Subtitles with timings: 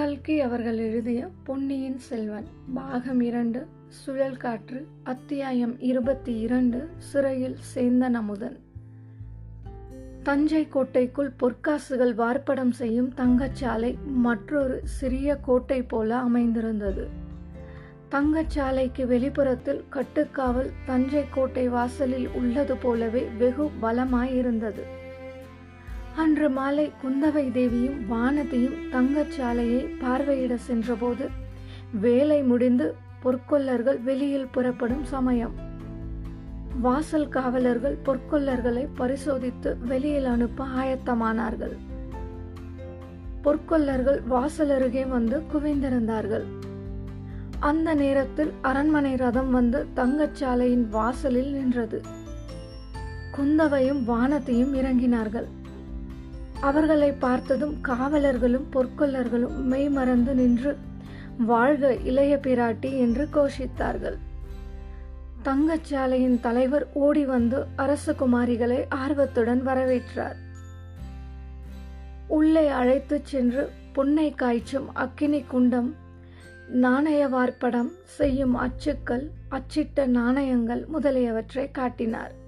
[0.00, 8.58] கல்கி அவர்கள் எழுதிய பொன்னியின் செல்வன் பாகம் இரண்டு சுழல் காற்று அத்தியாயம் இருபத்தி இரண்டு சிறையில் சேந்தன் அமுதன்
[10.22, 17.08] தஞ்சை கோட்டைக்குள் பொற்காசுகள் வார்ப்படம் செய்யும் தங்கச்சாலை மற்றொரு சிறிய கோட்டை போல அமைந்திருந்தது.
[18.10, 24.98] தங்கச்சாலைக்கு வெளிப்புறத்தில் கட்டுக்காவல் தஞ்சை கோட்டை வாசலில் உள்ளது போலவே வெகு பலமாயிருந்தது
[26.20, 31.28] அன்று மாலை குந்தவை தேவியும் வானதியும் தங்கச்சாலையை பார்வையிட சென்றபோது
[32.00, 35.54] வேலை முடிந்து பொற்கொல்லர்கள் வெளியில் புறப்படும் சமயம்.
[36.80, 41.76] வாசல் காவலர்கள் பொற்கொல்லர்களை பரிசோதித்து வெளியில் அனுப்ப ஆயத்தமானார்கள்.
[43.44, 46.44] பொற்கொல்லர்கள் வாசல் அருகே வந்து குவிந்திருந்தார்கள்.
[47.58, 52.02] அந்த நேரத்தில் அரண்மனை ரதம் வந்து தங்கச்சாலையின் வாசலில் நின்றது.
[53.32, 55.46] குந்தவையும் வானத்தையும் இறங்கினார்கள்.
[56.60, 60.76] அவர்களை பார்த்ததும் காவலர்களும் பொற்கொல்லர்களும் மெய்மறந்து நின்று
[61.38, 64.16] வாழ்க இளைய பிராட்டி என்று கோஷித்தார்கள்.
[65.44, 70.36] தங்கச்சாலையின் தலைவர் ஓடி வந்து அரசகுமாரிகளை ஆர்வத்துடன் வரவேற்றார்.
[72.28, 75.94] உள்ளே அழைத்துச் சென்று புன்னை காய்ச்சும் அக்கினி குண்டம்
[76.68, 82.39] நாணய வார்ப்படம் செய்யும் அச்சுக்கள் அச்சிட்ட நாணயங்கள் முதலியவற்றை காட்டினார்.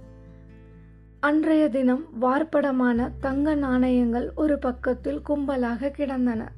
[1.26, 6.52] அன்றைய தினம் வார்ப்படமான தங்க நாணயங்கள் ஒரு பக்கத்தில் கும்பலாக கிடந்தன.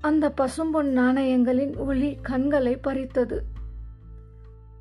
[0.00, 3.44] அந்த பசும்பொன் நாணயங்களின் ஒளி கண்களை பறித்தது.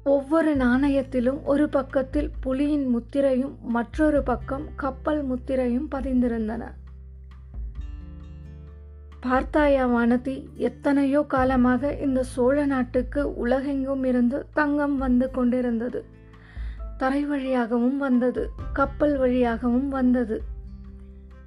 [0.03, 6.71] ஒவ்வொரு நாணயத்திலும் ஒரு பக்கத்தில் புலியின் முத்திரையும் மற்றொரு பக்கம் கப்பல் முத்திரையும் பதிந்திருந்தன.
[9.19, 16.17] பார்த்தாயா வானதி எத்தனையோ காலமாக இந்த சோழ நாட்டுக்கு உலகெங்கும் இருந்து தங்கம் வந்து கொண்டிருந்தது.
[16.99, 20.37] தரை வழியாகவும் வந்தது கப்பல் வழியாகவும் வந்தது.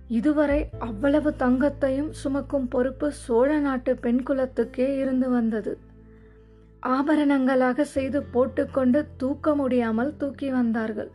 [0.08, 5.73] இதுவரை அவ்வளவு தங்கத்தையும் சுமக்கும் பொறுப்பு சோழ நாட்டு பெண் குலத்துக்கே இருந்து வந்தது.
[6.86, 11.11] ஆபரணங்களாக செய்து போட்டுக்கொண்டு தூக்க முடியாமல் தூக்கி வந்தார்கள்.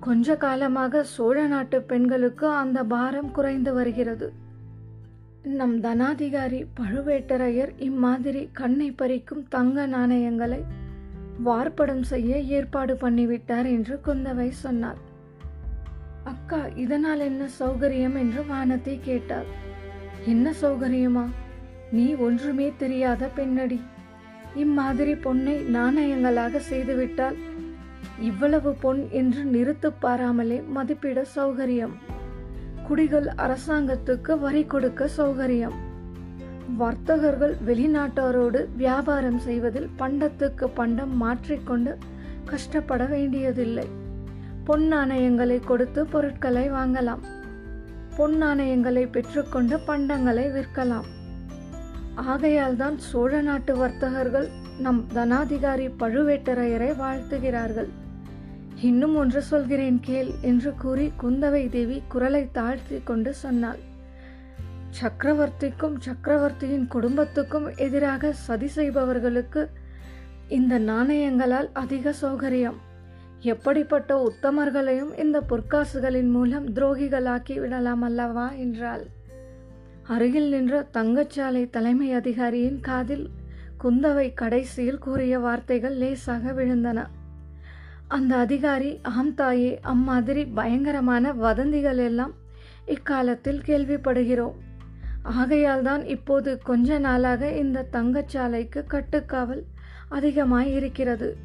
[0.00, 4.28] கொஞ்ச காலமாக சோழ நாட்டு பெண்களுக்கு அந்த பாரம் குறைந்து வருகிறது.
[5.58, 10.60] நம் தனாதிகாரி பழுவேட்டரையர் இம்மாதிரி கண்ணை பறிக்கும் தங்க நாணயங்களை
[11.44, 15.06] வார்ப்படம் செய்ய ஏற்பாடு பண்ணிவிட்டார் என்று குந்தவை சொன்னார்
[16.24, 19.46] அக்கா இதனால் என்ன சௌகரியம் என்று வானத்தை கேட்டாள்.
[20.24, 21.26] என்ன சௌகரியமா?
[21.90, 23.80] நீ ஒன்றுமே தெரியாத பெண்ணடி.
[24.54, 27.36] இம்மாதிரி பொண்ணை நாணயங்களாக செய்துவிட்டால்
[28.18, 31.94] இவ்வளவு பொன் என்று நிறுத்து பாராமலே மதிப்பிட சௌகரியம்.
[32.88, 35.76] குடிகள் அரசாங்கத்துக்கு வரி கொடுக்க சௌகரியம்.
[36.76, 41.98] வர்த்தகர்கள் வெளிநாட்டாரோடு வியாபாரம் செய்வதில் பண்டத்துக்கு பண்டம் மாற்றிக்கொண்டு
[42.44, 43.86] கஷ்டப்பட வேண்டியதில்லை.
[44.66, 47.22] பொன்னாணயங்களை கொடுத்து பொருட்களை வாங்கலாம்.
[48.16, 51.08] பொன்னாணயங்களை பெற்றுக்கொண்டு பண்டங்களை விற்கலாம்.
[52.14, 54.48] ஆகையால் தான் சோழ நாட்டு வர்த்தகர்கள்
[54.78, 57.88] நம் தனாதிகாரி பழுவேட்டரையரை வாழ்த்துகிறார்கள்.
[58.80, 63.87] இன்னும் ஒன்று சொல்கிறேன் கேள் என்று கூறி குந்தவை தேவி குரலை தாழ்த்தி கொண்டு சொன்னாள்.
[64.90, 69.70] சக்கரவர்த்திக்கும் சக்கரவர்த்தியின் குடும்பத்துக்கும் எதிராக சதி செய்பவர்களுக்கு
[70.48, 72.78] இந்த நாணயங்களால் அதிக சௌகரியம்.
[73.40, 79.06] எப்படிப்பட்ட உத்தமர்களையும் இந்த பொற்காசுகளின் மூலம் துரோகிகளாக்கி விடலாம் அல்லவா என்றாள்.
[80.02, 83.30] அருகில் நின்ற தங்கச்சாலை தலைமை அதிகாரியின் காதில்
[83.84, 87.06] குந்தவை கடைசியில் கூறிய வார்த்தைகள் லேசாக விழுந்தன.
[88.08, 92.32] அந்த அதிகாரி ஆம் தாயே அம்மாதிரி பயங்கரமான வதந்திகள் எல்லாம்
[92.86, 94.54] இக்காலத்தில் கேள்விப்படுகிறோம்.
[95.36, 99.62] ஆகையால் தான் இப்போது கொஞ்ச நாளாக இந்த தங்கச்சாலைக்கு கட்டுக்காவல்
[100.08, 101.36] அதிகமாய் இருக்கிறது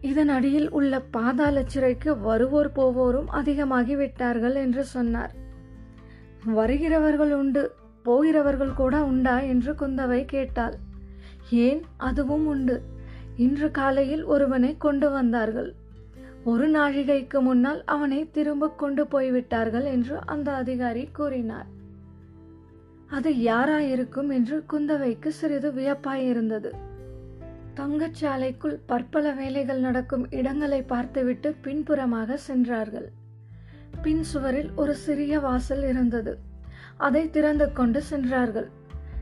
[0.00, 5.32] இதன் அடியில் உள்ள பாதாள சிறைக்கு வருவோர் போவோரும் அதிகமாகி விட்டார்கள் என்று சொன்னார்.
[6.54, 7.62] வருகிறவர்கள் உண்டு
[8.02, 10.76] போகிறவர்கள் கூட உண்டா என்று குந்தவை கேட்டாள்.
[11.50, 12.76] ஏன் அதுவும் உண்டு.
[13.36, 15.74] இன்று காலையில் ஒருவனை கொண்டு வந்தார்கள்.
[16.44, 21.66] ஒரு நாழிகைக்கு முன்னால் அவனை திரும்ப கொண்டு போய்விட்டார்கள் என்று அந்த அதிகாரி கூறினார்.
[23.06, 26.70] அது யாராயிருக்கும் என்று குந்தவைக்கு சிறிது வியப்பாயிருந்தது.
[27.76, 33.12] தங்கச்சாலைக்குள் பற்பல வேலைகள் நடக்கும் இடங்களை பார்த்துவிட்டு பின்புறமாக சென்றார்கள்.
[34.02, 36.38] பின் சுவரில் ஒரு சிறிய வாசல் இருந்தது.
[36.96, 38.68] அதை திறந்து கொண்டு சென்றார்கள்.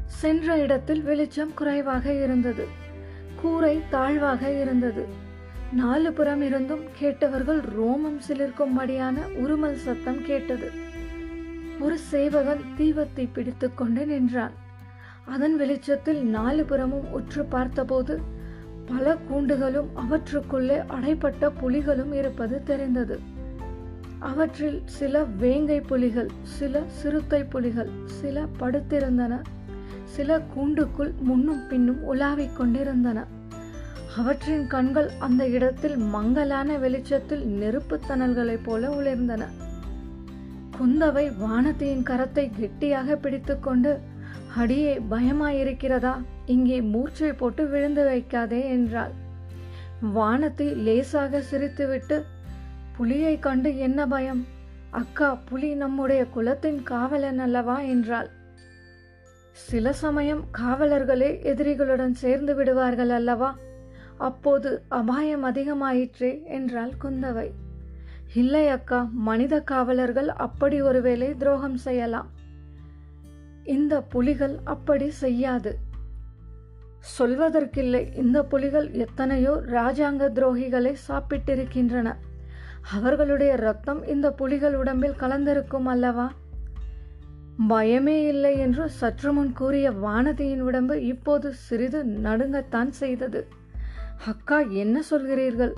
[0.06, 2.66] சென்ற இடத்தில் வெளிச்சம் குறைவாக இருந்தது.
[3.40, 5.06] கூரை தாழ்வாக இருந்தது.
[5.72, 10.70] நாலு புறம் இருந்தும் கேட்டவர்கள் ரோமம் சிலிர்க்கும்படியான உருமல் சத்தம் கேட்டது.
[11.80, 14.50] ஒரு சேவகன் தீபத்தை பிடித்து கொண்டு நின்றான்.
[15.24, 18.20] அதன் வெளிச்சத்தில் நாலு புறமும் உற்று பார்த்தபோது
[18.86, 23.20] பல கூண்டுகளும் அவற்றுக்குள்ளே அடைப்பட்ட புலிகளும் இருப்பது தெரிந்தது.
[24.18, 29.42] அவற்றில் சில வேங்கை புலிகள் சில சிறுத்தை புலிகள் சில படுத்திருந்தன.
[30.04, 33.26] சில கூண்டுக்குள் முன்னும் பின்னும் உலாவிக் கொண்டிருந்தன.
[34.16, 39.44] அவற்றின் கண்கள் அந்த இடத்தில் மங்கலான வெளிச்சத்தில் நெருப்புத் தணல்களைப் போல உளிர்ந்தன
[40.78, 44.00] குந்தவை வானதியின் கரத்தை கெட்டியாக பிடித்துக்கொண்டு
[44.56, 46.14] அடியே பயமாயிருக்கிறதா?
[46.46, 49.12] இங்கே மூர்ச்சை போட்டு விழுந்து வைக்காதே என்றாள்.
[50.12, 52.22] வானத்தை லேசாக சிரித்துவிட்டு
[52.96, 54.46] புலியை கண்டு என்ன பயம்?
[54.90, 57.80] அக்கா புலி நம்முடைய குலத்தின் காவலன் அல்லவா?
[57.80, 58.30] என்றாள்.
[59.52, 63.56] சில சமயம் காவலர்களே எதிரிகளுடன் சேர்ந்து விடுவார்கள் அல்லவா?
[64.18, 67.48] அப்போது அபாயம் அதிகமாயிற்றே என்றாள் குந்தவை.
[68.34, 72.28] இல்லை அக்கா மனித காவலர்கள் அப்படி ஒருவேளை துரோகம் செய்யலாம்.
[73.64, 75.78] இந்த புலிகள் அப்படி செய்யாது.
[77.18, 82.14] சொல்வதற்கில்லை இந்த புலிகள் எத்தனையோ ராஜாங்க துரோகிகளை சாப்பிட்டிருக்கின்றன.
[82.92, 86.32] அவர்களுடைய ரத்தம் இந்த புலிகள் உடம்பில் கலந்திருக்கும் அல்லவா?
[87.68, 93.48] பயமே இல்லை என்று சற்று முன் கூறிய வானதியின் உடம்பு இப்போது சிறிது நடுங்கத்தான் செய்தது.
[94.26, 95.72] அக்கா என்ன சொல்கிறீர்கள்?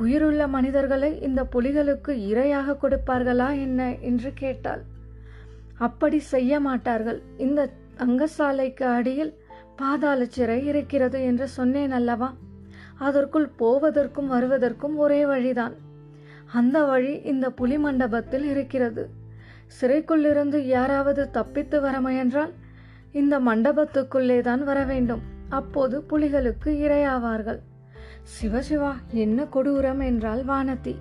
[0.00, 4.82] உயிருள்ள மனிதர்களை இந்த புலிகளுக்கு இரையாக கொடுப்பார்களா என்ன என்று கேட்டாள்.
[5.78, 7.22] அப்படி செய்ய மாட்டார்கள்.
[7.36, 7.60] இந்த
[7.98, 9.32] அங்கசாலைக்கு அடியில்
[9.76, 12.28] பாதாள சிறை இருக்கிறது என்று சொன்னேன் அல்லவா?
[12.98, 15.74] அதற்குள் போவதற்கும் வருவதற்கும் ஒரே வழிதான்.
[16.52, 19.02] அந்த வழி இந்த புலி மண்டபத்தில் இருக்கிறது.
[19.80, 22.52] சிறைக்குள்ளிருந்து யாராவது தப்பித்து வர முயன்றால்
[23.12, 25.22] இந்த மண்டபத்துக்குள்ளே தான் வர வேண்டும்.
[25.48, 27.60] அப்போது புலிகளுக்கு இரையாவார்கள்.
[28.22, 30.96] சிவசிவா என்ன கொடூரம் என்றால் வானதி.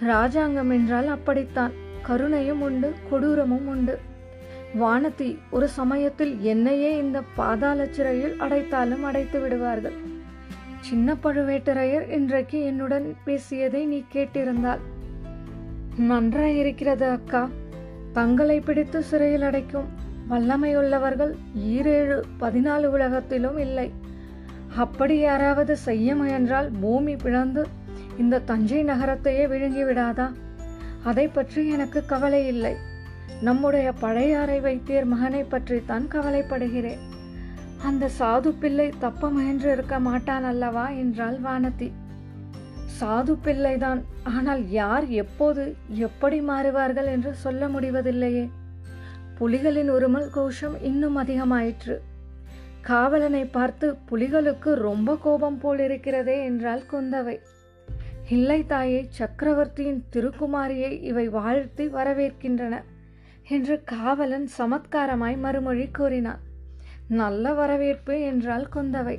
[0.00, 1.72] ராஜாங்கம் என்றால் அப்படித்தான்.
[2.08, 3.98] கருணையும் உண்டு கொடூரமும் உண்டு.
[4.80, 9.92] வானதி ஒரு சமயத்தில் என்னையே இந்த பாதாள சிறையில் அடைத்தாலும் அடைத்து விடுவார்கள்.
[10.80, 14.78] சின்ன பழுவேட்டரையர் இன்றைக்கு என்னுடன் பேசியதை நீ கேட்டிருந்தால்.
[15.96, 17.48] நன்றாயிருக்கிறது அக்கா.
[18.12, 19.88] தங்களை பிடித்து சிறையில் அடைக்கும்
[20.30, 23.92] வல்லமையுள்ளவர்கள் ஈரேழு பதினாலு உலகத்திலும் இல்லை.
[24.76, 27.66] அப்படி யாராவது செய்ய முயன்றால் பூமி பிளந்து
[28.18, 30.32] இந்த தஞ்சை நகரத்தையே விழுங்கி விடாதா?
[31.04, 32.74] அதை பற்றி எனக்கு கவலை இல்லை.
[33.40, 36.98] நம்முடைய பழையாறை வைத்தியர் மகனை பற்றித்தான் கவலைப்படுகிறேன்.
[37.82, 40.88] அந்த சாது பிள்ளை தப்ப முயன்று இருக்க மாட்டான் அல்லவா?
[40.88, 41.92] என்றாள் வானதி.
[43.00, 48.50] சாது பிள்ளைதான் ஆனால் யார் எப்போது எப்படி மாறுவார்கள் என்று சொல்ல முடிவதில்லையே.
[49.40, 51.98] புலிகளின் உருமல் கோஷம் இன்னும் அதிகமாயிற்று.
[52.82, 57.38] காவலனை பார்த்து புலிகளுக்கு ரொம்ப கோபம் போல் இருக்கிறதே என்றாள் குந்தவை.
[58.28, 62.74] இல்லை தாயே சக்கரவர்த்தியின் திருக்குமாரியை இவை வாழ்த்தி வரவேற்கின்றன
[63.48, 66.42] என்று காவலன் சமத்காரமாய் மறுமொழி கூறினான்.
[67.08, 69.18] நல்ல வரவேற்பு என்றாள் குந்தவை.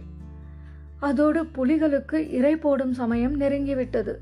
[1.00, 4.16] அதோடு புலிகளுக்கு இரை போடும் சமயம் நெருங்கிவிட்டது.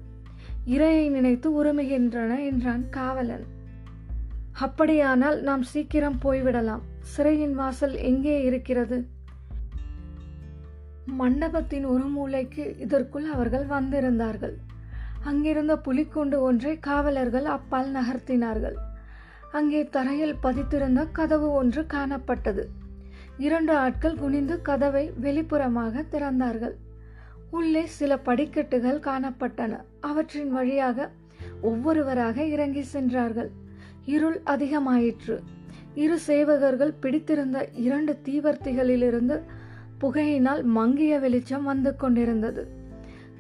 [0.66, 3.46] இரையை நினைத்து உருமுகின்றன என்றான் காவலன்.
[4.52, 6.86] அப்படியானால் நாம் சீக்கிரம் போய்விடலாம்.
[7.00, 9.20] சிறையின் வாசல் எங்கே இருக்கிறது?
[11.06, 14.54] மண்டபத்தின் ஒரு மூலைக்கு இதற்குள் அவர்கள் வந்திருந்தார்கள்.
[15.24, 18.74] அங்கிருந்த புலிக்கூண்டு ஒன்றை காவலர்கள் அப்பால் நகர்த்தினார்கள்.
[19.52, 22.66] அங்கே தரையில் பதித்திருந்த கதவு ஒன்று காணப்பட்டது.
[23.38, 26.74] இரண்டு ஆட்கள் குனிந்து கதவை வெளிப்புறமாக திறந்தார்கள்.
[27.52, 29.80] உள்ளே சில படிக்கட்டுகள் காணப்பட்டன.
[30.00, 31.10] அவற்றின் வழியாக
[31.62, 33.52] ஒவ்வொருவராக இறங்கி சென்றார்கள்.
[34.06, 35.40] இருள் அதிகமாயிற்று.
[35.96, 39.42] இரு சேவகர்கள் பிடித்திருந்த இரண்டு தீவர்த்திகளிலிருந்து
[40.02, 42.64] புகையினால் மங்கிய வெளிச்சம் வந்து கொண்டிருந்தது.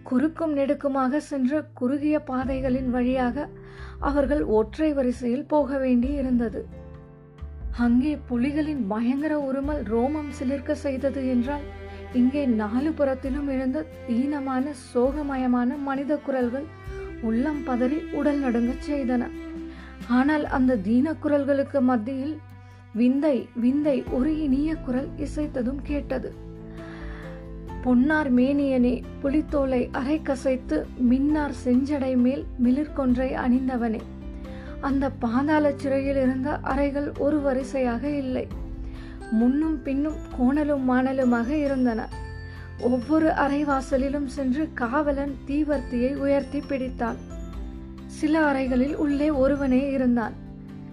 [0.10, 3.48] குறுக்கும் நெடுக்குமாக சென்ற குறுகிய பாதைகளின் வழியாக
[4.10, 6.62] அவர்கள் ஒற்றை வரிசையில் போக வேண்டி இருந்தது
[7.84, 11.65] அங்கே புலிகளின் பயங்கர உருமல் ரோமம் சிலிர்க்க செய்தது என்றால்
[12.20, 16.68] இங்கே நாலு புறத்திலும் எழுந்த தீனமான சோகமயமான மனித குரல்கள்
[17.27, 19.24] உள்ளம் பதறி உடல் நடுங்கச் செய்தன.
[20.20, 22.36] ஆனால் அந்த தீன குரல்களுக்கு மத்தியில்
[22.94, 26.32] விந்தை விந்தை ஒரு இனிய குரல் இசைத்ததும் கேட்டது.
[27.83, 34.00] பொன்னார் மேனியனே புலித்தோலை அரை கசைத்து மின்னார் செஞ்சடை மேல் மிளிர்கொன்றை அணிந்தவனே.
[34.81, 38.47] அந்த பாதாள சிறையில் இருந்த அறைகள் ஒரு வரிசையாக இல்லை.
[39.31, 42.07] முன்னும் பின்னும் கோணலும் மாணலுமாக இருந்தன.
[42.79, 47.15] ஒவ்வொரு அறைவாசலிலும் சென்று காவலன் தீவர்த்தியை உயர்த்தி பிடித்தான்.
[48.05, 50.33] சில அறைகளில் உள்ளே ஒருவனே இருந்தான்.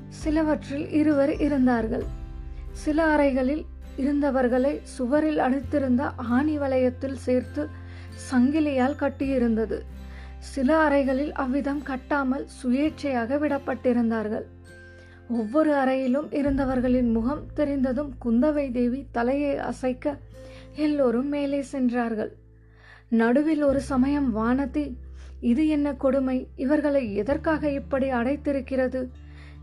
[0.08, 2.04] சிலவற்றில் இருவர் இருந்தார்கள்.
[2.72, 3.66] சில அறைகளில்
[3.98, 7.68] இருந்தவர்களை சுவரில் அடித்திருந்த ஆணி வளையத்தில் சேர்த்து
[8.30, 9.78] சங்கிலியால் கட்டியிருந்தது.
[10.38, 14.44] சில அறைகளில் அவ்விதம் கட்டாமல் சுயேட்சையாக விடப்பட்டிருந்தார்கள்.
[15.28, 20.16] ஒவ்வொரு அறையிலும் இருந்தவர்களின் முகம் தெரிந்ததும் குந்தவை தேவி தலையை அசைக்க
[20.74, 22.36] எல்லோரும் மேலே சென்றார்கள்.
[23.08, 24.94] நடுவில் ஒரு சமயம் வானதி
[25.40, 26.48] இது என்ன கொடுமை?
[26.56, 29.08] இவர்களை எதற்காக இப்படி அடைத்திருக்கிறது?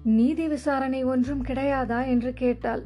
[0.04, 2.08] நீதி விசாரணை ஒன்றும் கிடையாதா?
[2.08, 2.84] என்று கேட்டாள்.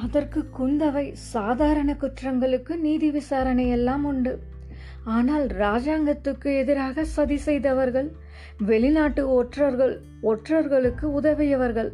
[0.00, 4.32] அதற்கு குந்தவை சாதாரண குற்றங்களுக்கு நீதி விசாரணை எல்லாம் உண்டு.
[5.16, 8.08] ஆனால் ராஜாங்கத்துக்கு எதிராக சதி செய்தவர்கள்
[8.68, 11.90] வெளிநாட்டு ஒற்றர்கள் ஒற்றர்களுக்கு உதவியவர்கள்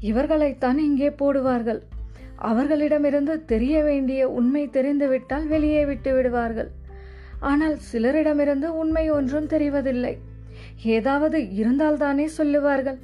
[0.00, 1.80] இவர்களைத்தான் இங்கே போடுவார்கள்.
[2.50, 6.70] அவர்களிடமிருந்து தெரிய வேண்டிய உண்மை தெரிந்துவிட்டால் வெளியே விட்டு விடுவார்கள்.
[7.50, 10.14] ஆனால் சிலரிடமிருந்து உண்மை ஒன்றும் தெரிவதில்லை.
[10.96, 12.98] ஏதாவது இருந்தால்தானே சொல்லுவார்கள்.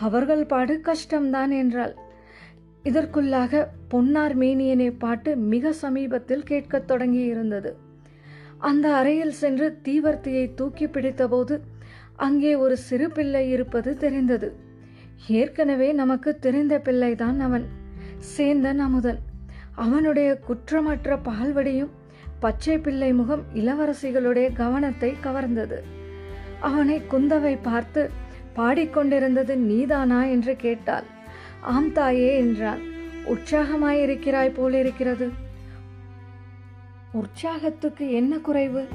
[0.00, 1.94] அவர்கள் பாடு கஷ்டம்தான் என்றாள்.
[2.84, 7.72] இதற்குள்ளாக பொன்னார் மேனியனை பாட்டு மிக சமீபத்தில் கேட்கத் தொடங்கியிருந்தது.
[8.58, 11.60] அந்த அறையில் சென்று தீவர்த்தியை தூக்கி பிடித்தபோது
[12.16, 14.54] அங்கே ஒரு சிறு பிள்ளை இருப்பது தெரிந்தது.
[15.28, 17.64] ஏற்கனவே நமக்கு தெரிந்த பிள்ளைதான் அவன்.
[18.36, 19.18] சேந்தன் அமுதன்.
[19.74, 21.90] அவனுடைய குற்றமற்ற பால்வடியும்
[22.40, 25.76] பச்சை பிள்ளை முகம் இளவரசிகளுடைய கவனத்தை கவர்ந்தது.
[26.60, 28.10] அவனை குந்தவை பார்த்து
[28.56, 30.24] பாடிக்கொண்டிருந்தது நீதானா?
[30.24, 31.13] என்று கேட்டாள்.
[31.64, 32.80] ஆம் தாயே என்றான்
[33.26, 35.30] உற்சாகமாயிருக்கிறாய் போலிருக்கிறது.
[37.12, 38.86] உற்சாகத்துக்கு என்ன குறைவு?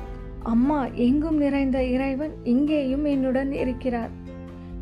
[0.44, 4.10] அம்மா எங்கும் நிறைந்த இறைவன் இங்கேயும் என்னுடன் இருக்கிறார்.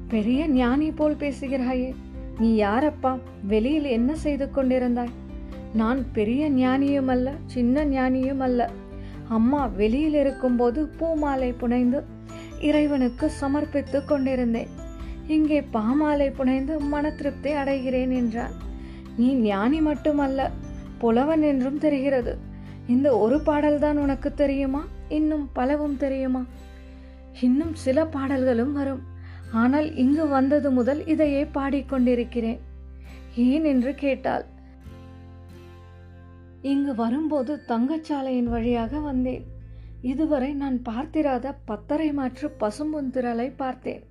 [0.08, 1.96] பெரிய ஞானி போல் பேசுகிறாயே
[2.40, 3.20] நீ யாரப்பா?
[3.44, 5.16] வெளியில் என்ன செய்து கொண்டிருந்தாய்?
[5.74, 8.70] நான் பெரிய ஞானியும் அல்ல சின்ன ஞானியும் அல்ல.
[9.28, 12.04] அம்மா வெளியில் இருக்கும்போது பூமாலை புனைந்து
[12.60, 14.86] இறைவனுக்கு சமர்ப்பித்து கொண்டிருந்தேன்.
[15.28, 18.56] இங்கே பாமாலை புனைந்து மன திருப்தி அடைகிறேன் என்றார்
[19.18, 20.52] நீ ஞானி மட்டுமல்ல
[20.98, 22.38] புலவன் என்றும் தெரிகிறது.
[22.88, 24.82] இந்த ஒரு பாடல்தான் உனக்கு தெரியுமா?
[25.10, 26.46] இன்னும் பலவும் தெரியுமா?
[27.42, 29.02] இன்னும் சில பாடல்களும் வரும்.
[29.52, 32.60] ஆனால் இங்கு வந்தது முதல் இதையே பாடிக்கொண்டிருக்கிறேன்
[33.36, 34.46] ஏன் என்று கேட்டாள்.
[36.62, 39.46] இங்கு வரும்போது தங்கச்சாலையின் வழியாக வந்தேன்.
[40.02, 44.04] இதுவரை நான் பார்த்திராத பத்தரை மாற்று பசும்புந்திரலை பார்த்தேன்.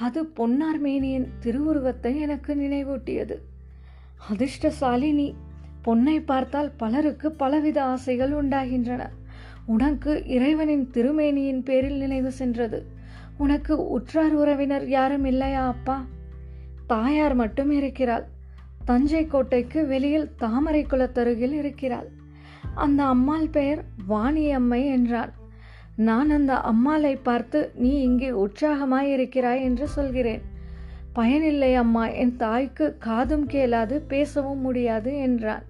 [0.00, 3.36] அது பொன்னார் மேனியின் திருவுருவத்தை எனக்கு நினைவூட்டியது.
[4.30, 5.34] அதிர்ஷ்டசாலினி
[5.82, 9.08] பொன்னை பார்த்தால் பலருக்கு பலவித ஆசைகள் உண்டாகின்றன.
[9.66, 12.86] உனக்கு இறைவனின் திருமேனியின் பேரில் நினைவு சென்றது.
[13.38, 16.04] உனக்கு உற்றார் உறவினர் யாரும் இல்லையா அப்பா?
[16.86, 18.26] தாயார் மட்டும் இருக்கிறாள்.
[18.84, 22.08] தஞ்சை கோட்டைக்கு வெளியில் தாமரை குளத்தருகில் இருக்கிறாள்.
[22.74, 25.32] அந்த அம்மாள் பெயர் வாணியம்மை என்றான்
[26.06, 30.42] நான் அந்த அம்மாளை பார்த்து நீ இங்கே உற்சாகமாய் இருக்கிறாய் என்று சொல்கிறேன்.
[31.12, 35.64] பயனில்லை அம்மா என் தாய்க்கு காதும் கேளாது பேசவும் முடியாது என்றான்.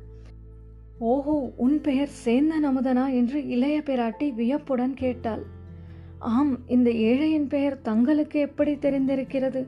[1.12, 3.04] ஓஹோ உன் பெயர் சேந்தன் அமுதனா?
[3.12, 5.44] என்று இளைய பிராட்டி வியப்புடன் கேட்டாள்.
[6.34, 9.62] ஆம் இந்த ஏழையின் பெயர் தங்களுக்கு எப்படி தெரிந்திருக்கிறது?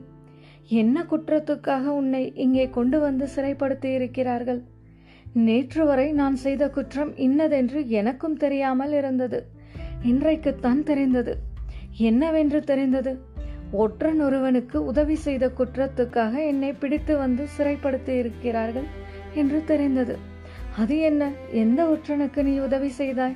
[0.81, 4.61] என்ன குற்றத்துக்காக உன்னை இங்கே கொண்டு வந்து சிறைப்படுத்தி இருக்கிறார்கள்
[5.47, 9.39] நேற்று வரை நான் செய்த குற்றம் இன்னதென்று எனக்கும் தெரியாமல் இருந்தது.
[10.03, 11.37] இன்றைக்குத்தான் தெரிந்தது.
[11.97, 13.19] என்னவென்று தெரிந்தது?
[13.71, 18.83] ஒற்றன் ஒருவனுக்கு உதவி செய்த குற்றத்துக்காக என்னை பிடித்து வந்து சிறைப்படுத்தி இருக்கிறார்கள்
[19.33, 20.17] என்று தெரிந்தது.
[20.77, 21.31] அது என்ன?
[21.51, 23.35] எந்த ஒற்றனுக்கு நீ உதவி செய்தாய்?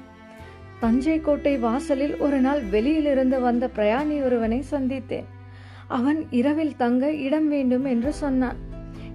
[0.80, 5.24] தஞ்சை கோட்டை வாசலில் ஒரு நாள் வெளியிலிருந்து வந்த பிரயாணி ஒருவனை சந்தித்தேன்.
[5.88, 8.56] அவன் இரவில் தங்க இடம் வேண்டும் என்று சொன்னான்.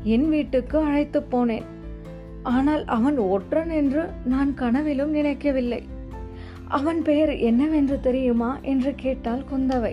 [0.03, 1.65] என் வீட்டுக்கு அழைத்து போனேன்.
[2.43, 5.99] ஆனால் அவன் ஒற்றன் என்று நான் கனவிலும் நினைக்கவில்லை.
[6.71, 9.93] அவன் பெயர் என்னவென்று தெரியுமா என்று கேட்டாள் குந்தவை.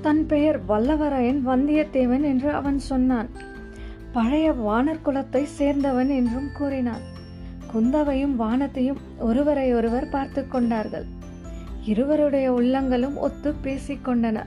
[0.00, 3.28] தன் பெயர் வல்லவரையன் வந்தியத்தேவன் என்று அவன் சொன்னான்.
[4.12, 7.04] பழைய வானர் குலத்தை சேர்ந்தவன் என்றும் கூறினான்.
[7.72, 11.06] குந்தவையும் வானத்தையும் ஒருவரை ஒருவர் பார்த்து கொண்டார்கள்.
[11.84, 14.40] இருவருடைய உள்ளங்களும் ஒத்து பேசிக்கொண்டன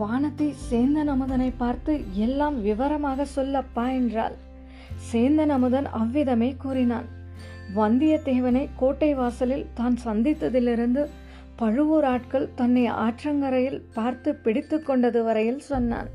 [0.00, 1.92] வானத்தை சேந்தன் அமுதனை பார்த்து
[2.24, 4.36] எல்லாம் விவரமாக சொல்லப்பா என்றாள்.
[5.10, 7.08] சேந்தன் அமுதன் அவ்விதமே கூறினான்.
[7.76, 11.02] வந்தியத்தேவனை கோட்டை வாசலில் தான் சந்தித்ததிலிருந்து
[11.56, 16.08] பழுவூர் ஆட்கள் தன்னை ஆற்றங்கரையில் பார்த்து பிடித்து கொண்டது வரையில் சொன்னான்.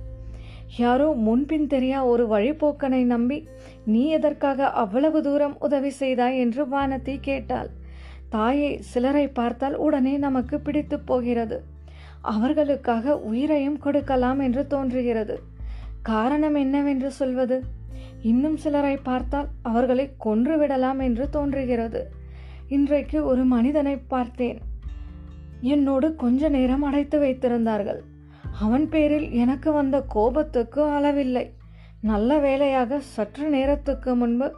[0.78, 3.38] யாரோ முன்பின் தெரியா ஒரு வழிபோக்கனை நம்பி
[3.86, 6.38] நீ எதற்காக அவ்வளவு தூரம் உதவி செய்தாய்?
[6.38, 7.70] என்று வானதி கேட்டாள்.
[8.30, 11.60] தாயை சிலரை பார்த்தால் உடனே நமக்கு பிடித்து போகிறது.
[12.22, 15.38] அவர்களுக்காக உயிரையும் கொடுக்கலாம் என்று தோன்றுகிறது.
[16.02, 17.58] காரணம் என்னவென்று சொல்வது?
[18.22, 22.12] இன்னும் சிலரை பார்த்தால் அவர்களை கொன்று விடலாம் என்று தோன்றுகிறது.
[22.68, 24.60] இன்றைக்கு ஒரு மனிதனை பார்த்தேன்.
[25.62, 28.00] என்னோடு கொஞ்ச நேரம் அடைத்து வைத்திருந்தார்கள்.
[28.60, 31.50] அவன் பேரில் எனக்கு வந்த கோபத்துக்கு அளவில்லை.
[32.02, 34.56] நல்ல வேளையாக சற்று நேரத்துக்கு முன்பு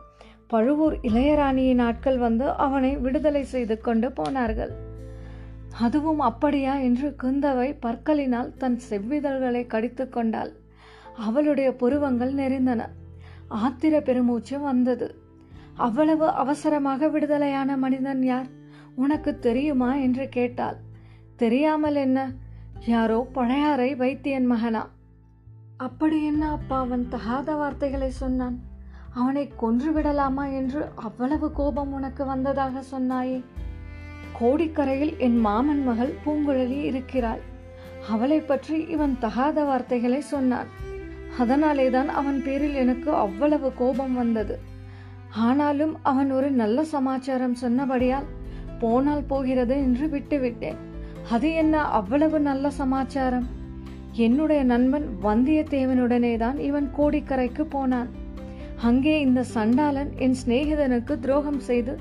[0.47, 4.71] பழுவூர் இளையராணியின் ஆட்கள் வந்து அவனை விடுதலை செய்து கொண்டு போனார்கள்.
[5.79, 10.51] அதுவும் அப்படியா என்று குந்தவை பற்களினால் தன் செவ்விதழ்களை கடித்து கொண்டாள்.
[11.15, 12.85] அவளுடைய புருவங்கள் நெறிந்தன
[13.49, 15.15] ஆத்திர பெருமூச்சு வந்தது.
[15.75, 18.47] அவ்வளவு அவசரமாக விடுதலையான மனிதன் யார்?
[18.95, 19.95] உனக்கு தெரியுமா?
[19.95, 20.77] என்று கேட்டாள்.
[21.35, 22.31] தெரியாமல் என்ன?
[22.85, 24.89] யாரோ பழையாறை வைத்தியன் மகனா?
[25.77, 28.59] அப்படி என்ன அப்பா அவன் தகாத வார்த்தைகளை சொன்னான்?
[29.13, 33.43] அவனை கொன்று விடலாமா என்று அவ்வளவு கோபம் உனக்கு வந்ததாக சொன்னாயே?
[34.41, 37.39] கோடிக்கரையில் என் மாமன் மகள் பூங்குழலி இருக்கிறாள்.
[38.09, 40.87] அவளை பற்றி இவன் தகாத வார்த்தைகளை சொன்னான்.
[41.37, 44.59] அதனாலே தான் அவன் பேரில் எனக்கு அவ்வளவு கோபம் வந்தது.
[45.29, 48.27] ஆனாலும் அவன் ஒரு நல்ல சமாச்சாரம் சொன்னபடியால்
[48.79, 50.75] போனால் போகிறது என்று விட்டுவிட்டேன்.
[51.29, 53.47] அது என்ன அவ்வளவு நல்ல சமாச்சாரம்?
[54.13, 58.09] என்னுடைய நண்பன் வந்தியத்தேவனுடனே தான் இவன் கோடிக்கரைக்கு போனான்.
[58.81, 61.99] அங்கே இந்த சண்டாளன் என் சிநேகிதனுக்கு துரோகம் செய்து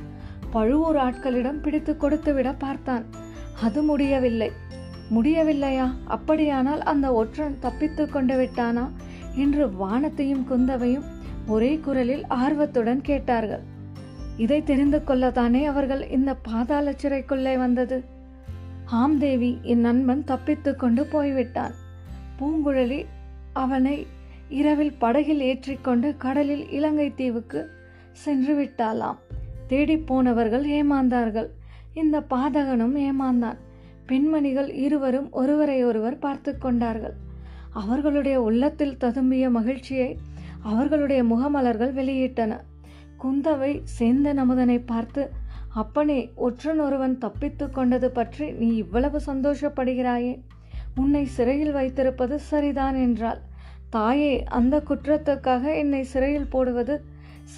[0.51, 3.05] பழுவூர் ஆட்களிடம் பிடித்து கொடுத்துவிட பார்த்தான்.
[3.63, 4.51] அது முடியவில்லை.
[5.15, 5.93] முடியவில்லையா?
[6.05, 8.91] அப்படியானால் அந்த ஒற்றன் தப்பித்து கொண்டு விட்டானா?
[9.39, 11.07] என்று வானத்தையும் குந்தவையும்
[11.47, 13.65] ஒரே குரலில் ஆர்வத்துடன் கேட்டார்கள்.
[14.37, 18.05] இதை தெரிந்து கொள்ளத்தானே அவர்கள் இந்த பாதாள சிறைக்குள்ளே வந்தது?
[18.85, 21.75] ஆம் தேவி என் நண்பன் தப்பித்து கொண்டு போய்விட்டான்.
[22.39, 23.01] பூங்குழலி
[23.53, 24.07] அவனை
[24.49, 27.71] இரவில் படகில் ஏற்றிக்கொண்டு கடலில் இலங்கை தீவுக்கு
[28.13, 29.19] சென்று விட்டாளாம்.
[29.67, 31.49] தேடி போனவர்கள் ஏமாந்தார்கள்.
[31.95, 33.59] இந்த பாதகனும் ஏமாந்தான்.
[34.07, 37.17] பெண்மணிகள் இருவரும் ஒருவரை ஒருவர் பார்த்து கொண்டார்கள்.
[37.81, 40.11] அவர்களுடைய உள்ளத்தில் ததும்பிய மகிழ்ச்சியை
[40.71, 42.53] அவர்களுடைய முகமலர்கள் வெளியிட்டன.
[43.23, 45.23] குந்தவை சேந்த நமுதனை பார்த்து
[45.83, 50.35] அப்பனே ஒற்றன் ஒருவன் தப்பித்து கொண்டது பற்றி நீ இவ்வளவு சந்தோஷப்படுகிறாயே.
[51.03, 53.41] உன்னை சிறையில் வைத்திருப்பது சரிதான் என்றாள்.
[53.91, 56.97] தாயே அந்த குற்றத்துக்காக என்னை சிறையில் போடுவது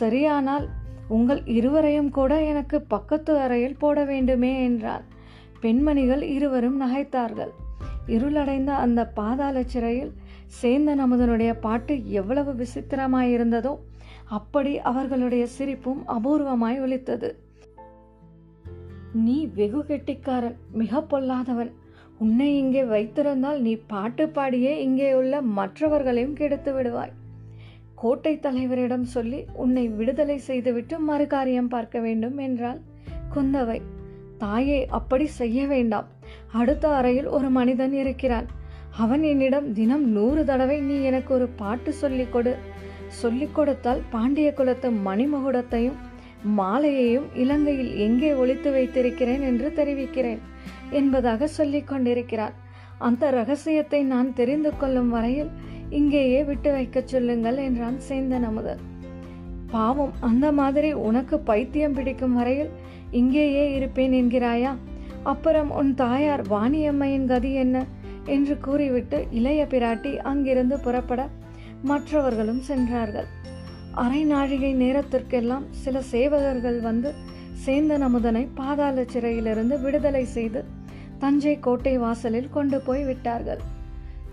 [0.00, 0.66] சரியானால்
[1.08, 5.04] உங்கள் இருவரையும் கூட எனக்கு பக்கத்து அறையில் போட வேண்டுமே என்றான்.
[5.60, 7.52] பெண்மணிகள் இருவரும் நகைத்தார்கள்.
[8.06, 10.12] இருளடைந்த அந்த பாதாள சிறையில்
[10.46, 13.78] சேர்ந்த நமதனுடைய பாட்டு எவ்வளவு விசித்திரமாயிருந்ததோ
[14.26, 17.38] அப்படி அவர்களுடைய சிரிப்பும் அபூர்வமாய் ஒலித்தது.
[19.12, 21.70] நீ வெகு கெட்டிக்காரன் மிக பொல்லாதவன்.
[22.18, 27.12] உன்னை இங்கே வைத்திருந்தால் நீ பாட்டு பாடியே இங்கே உள்ள மற்றவர்களையும் கெடுத்து விடுவாய்.
[27.94, 32.80] கோட்டை தலைவரிடம் சொல்லி உன்னை விடுதலை செய்துவிட்டு மறுகாரியம் பார்க்க வேண்டும் என்றாள்
[33.34, 33.80] குந்தவை.
[34.38, 36.08] தாயே அப்படி செய்ய வேண்டாம்.
[36.52, 38.46] அடுத்த அறையில் ஒரு மனிதன் இருக்கிறான்.
[38.98, 42.56] அவன் என்னிடம் தினம் நூறு தடவை நீ எனக்கு ஒரு பாட்டு சொல்லிக் கொடு.
[43.06, 45.98] சொல்லிக் கொடுத்தால் பாண்டிய குலத்து மணிமகுடத்தையும்
[46.58, 50.38] மாலையையும் இலங்கையில் எங்கே ஒழித்து வைத்திருக்கிறேன் என்று தெரிவிக்கிறேன்
[50.90, 52.54] என்பதாக சொல்லிக் கொண்டிருக்கிறார்.
[52.98, 55.50] அந்த ரகசியத்தை நான் தெரிந்து கொள்ளும் வரையில்
[55.90, 58.78] இங்கேயே விட்டு வைக்கச் சொல்லுங்கள் என்றான் சேந்தன் அமுதன்.
[59.70, 62.70] பாவம் அந்த மாதிரி உனக்கு பைத்தியம் பிடிக்கும் வரையில்
[63.10, 64.76] இங்கேயே இருப்பேன் என்கிறாயா?
[65.22, 67.84] அப்புறம் உன் தாயார் வாணியம்மையின் கதி என்ன?
[68.24, 71.28] என்று கூறிவிட்டு இளைய பிராட்டி அங்கிருந்து புறப்பட
[71.82, 73.24] மற்றவர்களும் சென்றார்கள்.
[73.92, 77.14] அரை நாழிகை நேரத்திற்கெல்லாம் சில சேவகர்கள் வந்து
[77.66, 80.64] சேந்தன் அமுதனை பாதாள சிறையிலிருந்து விடுதலை செய்து
[81.18, 83.58] தஞ்சை கோட்டை வாசலில் கொண்டு போய் விட்டார்கள்.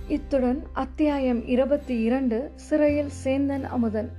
[0.08, 4.12] இத்துடன் அத்தியாயம் இருபத்தி இரண்டு சிறையில் சேந்தன் அமுதன்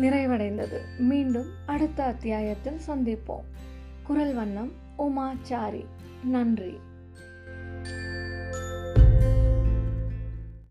[0.00, 0.78] நிறைவடைந்தது.
[0.98, 3.44] மீண்டும் அடுத்த அத்தியாயத்தில் சந்திப்போம்.
[4.02, 5.84] குரல் வண்ணம் உமாச்சாரி.
[6.24, 6.78] நன்றி.